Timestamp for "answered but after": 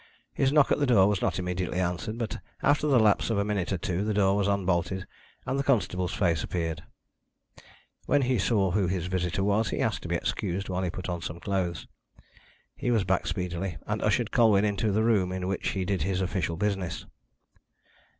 1.79-2.87